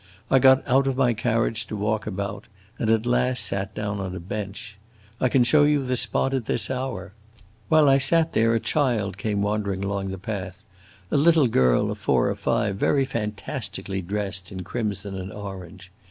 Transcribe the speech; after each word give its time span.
I 0.31 0.39
got 0.39 0.67
out 0.67 0.87
of 0.87 0.97
my 0.97 1.13
carriage 1.13 1.67
to 1.67 1.75
walk 1.75 2.07
about, 2.07 2.47
and 2.79 2.89
at 2.89 3.05
last 3.05 3.43
sat 3.43 3.75
down 3.75 3.99
on 3.99 4.15
a 4.15 4.19
bench. 4.19 4.79
I 5.19 5.29
can 5.29 5.43
show 5.43 5.63
you 5.63 5.83
the 5.83 5.95
spot 5.95 6.33
at 6.33 6.45
this 6.45 6.71
hour. 6.71 7.13
While 7.69 7.87
I 7.87 7.99
sat 7.99 8.33
there 8.33 8.55
a 8.55 8.59
child 8.59 9.19
came 9.19 9.43
wandering 9.43 9.83
along 9.83 10.07
the 10.09 10.17
path 10.17 10.65
a 11.11 11.17
little 11.17 11.45
girl 11.47 11.91
of 11.91 11.99
four 11.99 12.29
or 12.31 12.35
five, 12.35 12.77
very 12.77 13.05
fantastically 13.05 14.01
dressed 14.01 14.51
in 14.51 14.63
crimson 14.63 15.13
and 15.13 15.31
orange. 15.31 15.91